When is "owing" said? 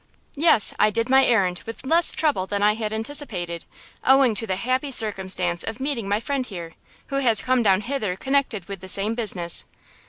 4.03-4.33